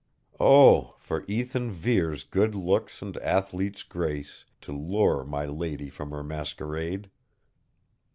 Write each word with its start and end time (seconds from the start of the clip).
Oh, 0.39 0.95
for 0.97 1.23
Ethan 1.27 1.69
Vere's 1.69 2.23
good 2.23 2.55
looks 2.55 3.03
and 3.03 3.15
athlete's 3.17 3.83
grace, 3.83 4.45
to 4.61 4.71
lure 4.73 5.23
my 5.23 5.45
lady 5.45 5.89
from 5.91 6.09
her 6.09 6.23
masquerade! 6.23 7.11